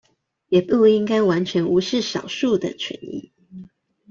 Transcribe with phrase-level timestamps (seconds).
[0.49, 3.31] 也不應該完全無視少數的權益